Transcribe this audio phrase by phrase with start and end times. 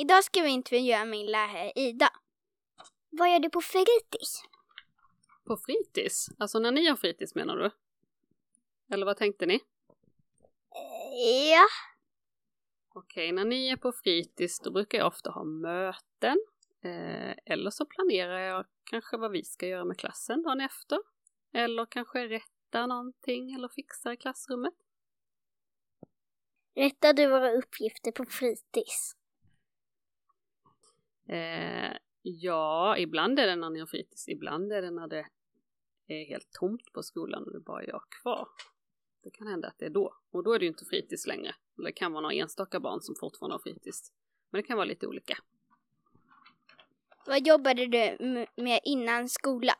[0.00, 2.10] Idag ska vi intervjua min lärare Ida.
[3.10, 4.42] Vad gör du på fritids?
[5.44, 6.28] På fritids?
[6.38, 7.70] Alltså när ni har fritids menar du?
[8.94, 9.60] Eller vad tänkte ni?
[11.52, 11.66] Ja.
[12.88, 16.36] Okej, när ni är på fritids då brukar jag ofta ha möten.
[16.80, 20.98] Eh, eller så planerar jag kanske vad vi ska göra med klassen dagen efter.
[21.52, 24.74] Eller kanske rätta någonting eller fixa i klassrummet.
[26.74, 29.17] Rättar du våra uppgifter på fritids?
[31.28, 35.26] Eh, ja, ibland är det när ni har fritids, ibland är det när det
[36.06, 38.48] är helt tomt på skolan och det bara är jag kvar.
[39.22, 40.14] Det kan hända att det är då.
[40.30, 41.54] Och då är det ju inte fritids längre.
[41.76, 44.12] Det kan vara några enstaka barn som fortfarande har fritids.
[44.50, 45.38] Men det kan vara lite olika.
[47.26, 48.16] Vad jobbade du
[48.56, 49.76] med innan skolan?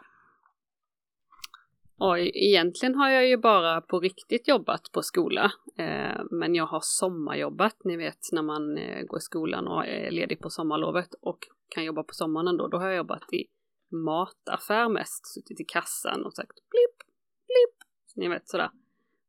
[2.00, 5.52] Och egentligen har jag ju bara på riktigt jobbat på skola.
[5.78, 10.10] Eh, men jag har sommarjobbat, ni vet när man eh, går i skolan och är
[10.10, 12.68] ledig på sommarlovet och kan jobba på sommaren då.
[12.68, 13.46] Då har jag jobbat i
[13.90, 16.98] mataffär mest, suttit i kassan och sagt blipp,
[17.46, 18.70] blipp, ni vet sådär.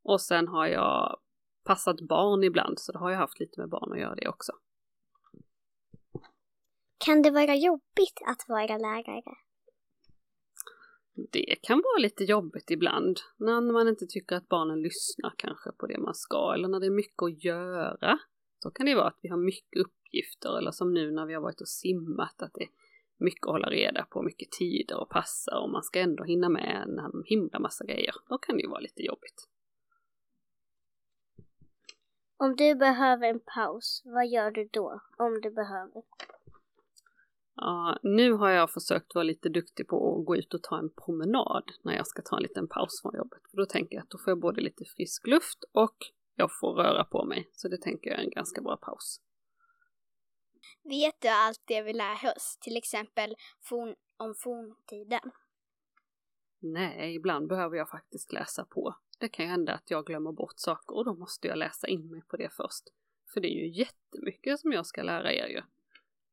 [0.04, 1.20] Och sen har jag
[1.66, 4.52] passat barn ibland, så då har jag haft lite med barn att göra det också.
[6.98, 9.36] Kan det vara jobbigt att vara lärare?
[11.32, 15.88] Det kan vara lite jobbigt ibland, när man inte tycker att barnen lyssnar kanske på
[15.88, 18.20] det man ska, eller när det är mycket att göra.
[18.60, 21.42] Så kan det vara att vi har mycket uppgifter, eller som nu när vi har
[21.42, 22.70] varit och simmat, att det är
[23.18, 26.84] mycket att hålla reda på, mycket tider och passa och man ska ändå hinna med
[26.88, 28.16] en himla massa grejer.
[28.30, 29.48] Då kan det ju vara lite jobbigt.
[32.38, 35.02] Om du behöver en paus, vad gör du då?
[35.18, 36.04] Om du behöver?
[37.62, 40.90] Ja, nu har jag försökt vara lite duktig på att gå ut och ta en
[41.06, 43.42] promenad när jag ska ta en liten paus från jobbet.
[43.52, 45.98] För då tänker jag att då får jag både lite frisk luft och
[46.36, 47.50] jag får röra på mig.
[47.52, 49.22] Så det tänker jag är en ganska bra paus.
[50.84, 52.58] Vet du allt det vi lär oss?
[52.62, 55.32] Till exempel forn, om forntiden?
[56.60, 58.96] Nej, ibland behöver jag faktiskt läsa på.
[59.20, 62.12] Det kan ju hända att jag glömmer bort saker och då måste jag läsa in
[62.12, 62.84] mig på det först.
[63.34, 65.62] För det är ju jättemycket som jag ska lära er ju.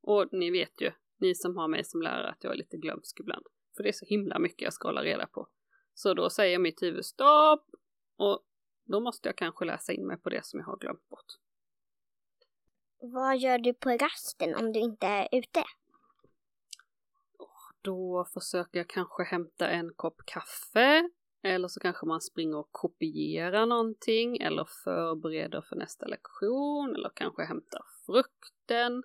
[0.01, 3.21] Och ni vet ju, ni som har mig som lärare, att jag är lite glömsk
[3.21, 3.47] ibland.
[3.77, 5.49] För det är så himla mycket jag ska hålla reda på.
[5.95, 7.65] Så då säger mitt huvud stopp!
[8.17, 8.43] Och
[8.85, 11.27] då måste jag kanske läsa in mig på det som jag har glömt bort.
[12.99, 15.65] Vad gör du på rasten om du inte är ute?
[17.83, 21.11] Då försöker jag kanske hämta en kopp kaffe
[21.43, 27.45] eller så kanske man springer och kopierar någonting eller förbereder för nästa lektion eller kanske
[27.45, 29.03] hämtar frukten.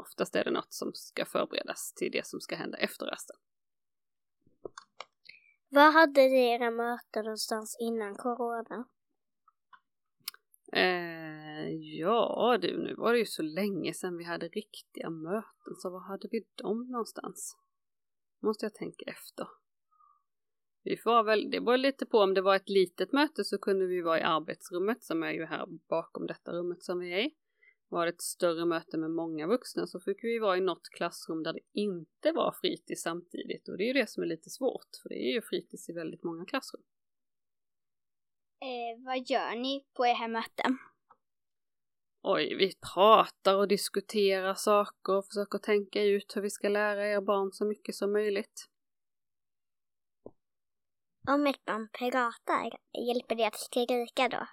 [0.00, 3.36] Oftast är det något som ska förberedas till det som ska hända efter rasten.
[5.68, 8.84] Var hade ni era möten någonstans innan corona?
[10.72, 11.68] Eh,
[11.98, 16.00] ja du, nu var det ju så länge sedan vi hade riktiga möten, så var
[16.00, 17.56] hade vi dem någonstans?
[18.42, 19.46] Måste jag tänka efter.
[20.82, 23.86] Vi får väl, det var lite på om det var ett litet möte så kunde
[23.86, 27.34] vi vara i arbetsrummet som är ju här bakom detta rummet som vi är i.
[27.90, 31.42] Var det ett större möte med många vuxna så fick vi vara i något klassrum
[31.42, 34.88] där det inte var fritids samtidigt och det är ju det som är lite svårt
[35.02, 36.82] för det är ju fritids i väldigt många klassrum.
[38.60, 40.78] Eh, vad gör ni på era möten?
[42.22, 47.20] Oj, vi pratar och diskuterar saker och försöker tänka ut hur vi ska lära er
[47.20, 48.68] barn så mycket som möjligt.
[51.28, 54.46] Om ett barn pratar, hjälper det att skrika då?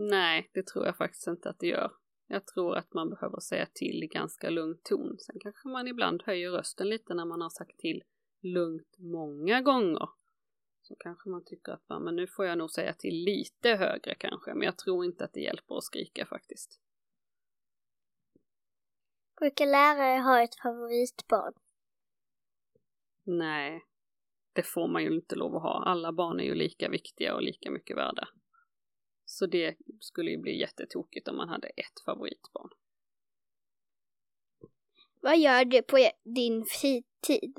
[0.00, 1.92] Nej, det tror jag faktiskt inte att det gör.
[2.26, 5.18] Jag tror att man behöver säga till i ganska lugn ton.
[5.18, 8.02] Sen kanske man ibland höjer rösten lite när man har sagt till
[8.42, 10.08] lugnt många gånger.
[10.82, 14.54] Så kanske man tycker att men nu får jag nog säga till lite högre kanske,
[14.54, 16.80] men jag tror inte att det hjälper att skrika faktiskt.
[19.38, 21.52] Brukar lärare ha ett favoritbarn?
[23.24, 23.84] Nej,
[24.52, 25.84] det får man ju inte lov att ha.
[25.84, 28.28] Alla barn är ju lika viktiga och lika mycket värda.
[29.30, 32.70] Så det skulle ju bli jättetokigt om man hade ett favoritbarn.
[35.20, 37.54] Vad gör du på din fritid?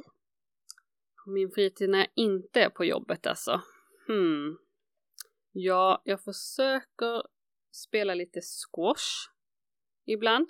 [1.24, 3.62] På min fritid när jag inte är på jobbet alltså?
[4.07, 4.57] Hmm.
[5.51, 7.24] Ja, jag försöker
[7.71, 9.30] spela lite squash
[10.06, 10.50] ibland.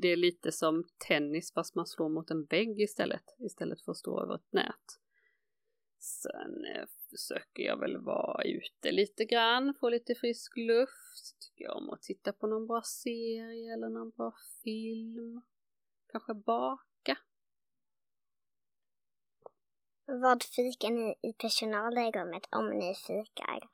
[0.00, 3.98] Det är lite som tennis fast man slår mot en vägg istället, istället för att
[3.98, 4.98] stå över ett nät.
[5.98, 11.40] Sen eh, försöker jag väl vara ute lite grann, få lite frisk luft.
[11.40, 15.40] Tycker jag om att titta på någon bra serie eller någon bra film.
[16.12, 17.18] Kanske baka.
[20.06, 23.68] Vad fikar ni i personalrummet om ni fikar?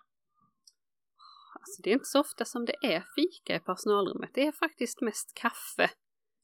[1.55, 4.31] Alltså det är inte så ofta som det är fika i personalrummet.
[4.35, 5.91] Det är faktiskt mest kaffe.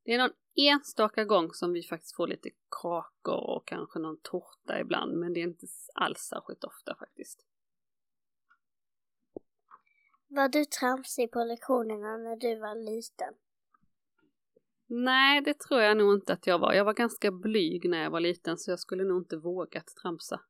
[0.05, 4.81] Det är någon enstaka gång som vi faktiskt får lite kakor och kanske någon tårta
[4.81, 5.19] ibland.
[5.19, 7.47] Men det är inte alls särskilt ofta faktiskt.
[10.29, 13.35] Var du tramsig på lektionerna när du var liten?
[14.87, 16.73] Nej, det tror jag nog inte att jag var.
[16.73, 20.41] Jag var ganska blyg när jag var liten så jag skulle nog inte vågat tramsa.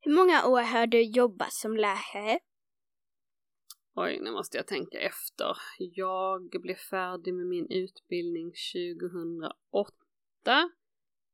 [0.00, 2.38] Hur många år har du jobbat som lärare?
[3.96, 5.56] Oj, nu måste jag tänka efter.
[5.78, 10.70] Jag blev färdig med min utbildning 2008.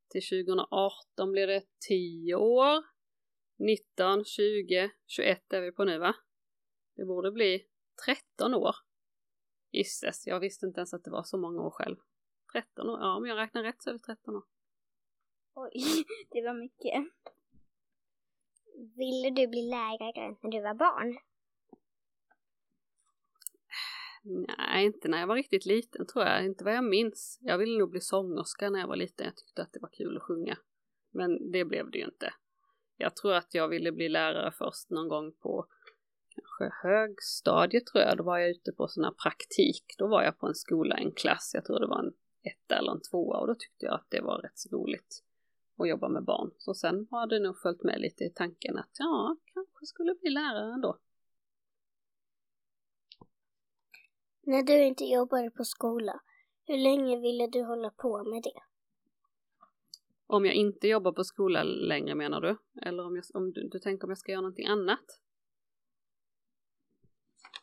[0.09, 2.83] Till 2018 blev det 10 år.
[3.59, 6.15] 19, 20, 21 är vi på nu va?
[6.95, 7.65] Det borde bli
[8.05, 8.75] 13 år.
[9.71, 11.97] Gisses, jag visste inte ens att det var så många år själv.
[12.53, 14.43] 13 år, ja om jag räknar rätt så är det 13 år.
[15.53, 15.71] Oj,
[16.29, 17.03] det var mycket.
[18.97, 21.30] Ville du bli lärare när du var barn?
[24.23, 26.45] Nej, inte när jag var riktigt liten tror jag.
[26.45, 27.39] Inte vad jag minns.
[27.41, 29.25] Jag ville nog bli sångerska när jag var liten.
[29.25, 30.57] Jag tyckte att det var kul att sjunga.
[31.11, 32.33] Men det blev det ju inte.
[32.97, 35.65] Jag tror att jag ville bli lärare först någon gång på
[36.29, 38.17] kanske högstadiet tror jag.
[38.17, 39.95] Då var jag ute på sån här praktik.
[39.97, 41.51] Då var jag på en skola, en klass.
[41.53, 42.13] Jag tror det var en
[42.43, 45.23] etta eller en tvåa och då tyckte jag att det var rätt så roligt
[45.77, 46.51] att jobba med barn.
[46.57, 50.29] Så sen har det nog följt med lite i tanken att ja, kanske skulle bli
[50.29, 50.99] lärare ändå.
[54.43, 56.21] När du inte jobbade på skola,
[56.65, 58.61] hur länge ville du hålla på med det?
[60.27, 62.57] Om jag inte jobbar på skola längre menar du?
[62.81, 65.21] Eller om, jag, om du, du tänker om jag ska göra någonting annat?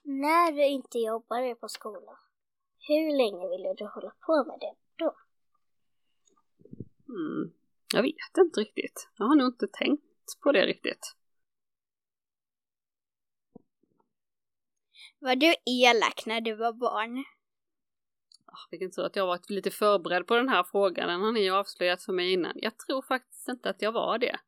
[0.03, 2.19] När du inte jobbade på skola,
[2.89, 4.75] hur länge ville du hålla på med det
[5.05, 5.17] då?
[7.07, 7.53] Hmm,
[7.95, 9.09] jag vet inte riktigt.
[9.19, 11.15] Jag har nog inte tänkt på det riktigt.
[15.19, 17.25] Var du elak när du var barn?
[18.47, 21.09] Oh, vilken tur att jag varit lite förberedd på den här frågan.
[21.09, 22.53] Den har ni avslöjat för mig innan.
[22.55, 24.39] Jag tror faktiskt inte att jag var det.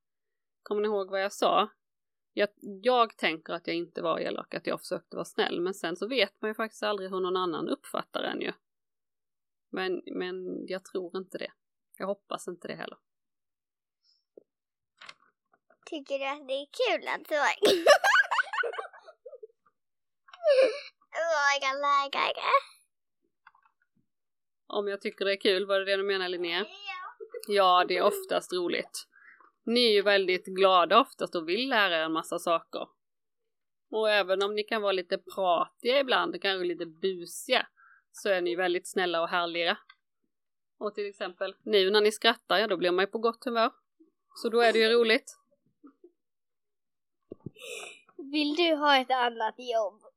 [0.63, 1.69] Kommer ni ihåg vad jag sa?
[2.33, 2.49] Jag,
[2.83, 5.61] jag tänker att jag inte var elak, att jag försökte vara snäll.
[5.61, 8.53] Men sen så vet man ju faktiskt aldrig hur någon annan uppfattar en ju.
[9.71, 11.53] Men, men jag tror inte det.
[11.97, 12.99] Jag hoppas inte det heller.
[15.87, 17.31] Tycker du att det är kul att
[21.61, 22.53] vara vara lärare?
[24.67, 26.67] Om jag tycker det är kul, var det det du menar Linnea?
[27.49, 29.07] Ja, det är oftast roligt.
[29.65, 32.89] Ni är ju väldigt glada oftast och vill lära er en massa saker.
[33.91, 37.67] Och även om ni kan vara lite pratiga ibland och kanske lite busiga
[38.13, 39.79] så är ni väldigt snälla och härliga.
[40.79, 43.71] Och till exempel nu när ni skrattar, ja då blir man ju på gott humör.
[44.35, 45.37] Så då är det ju roligt.
[48.17, 50.10] Vill du ha ett annat jobb?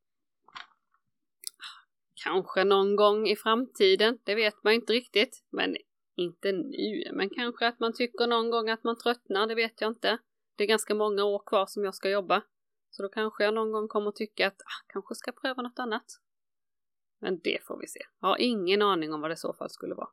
[2.24, 5.44] Kanske någon gång i framtiden, det vet man inte riktigt.
[5.50, 5.76] Men
[6.16, 9.92] inte nu, men kanske att man tycker någon gång att man tröttnar, det vet jag
[9.92, 10.18] inte.
[10.56, 12.44] Det är ganska många år kvar som jag ska jobba.
[12.92, 16.06] Så då kanske jag någon gång kommer tycka att ah, kanske ska pröva något annat.
[17.22, 18.00] Men det får vi se.
[18.22, 20.10] Jag har ingen aning om vad det i så fall skulle vara.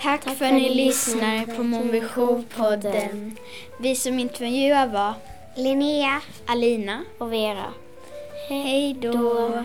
[0.00, 3.36] Tack, för att ni lyssnar på Monvision-podden.
[3.80, 5.14] Vi som intervjuar var
[5.56, 7.85] Linnea, Alina och Vera.
[8.48, 9.64] Hej då!